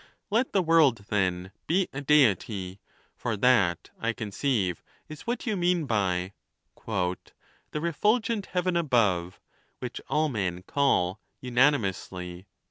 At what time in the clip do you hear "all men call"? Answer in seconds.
10.09-11.19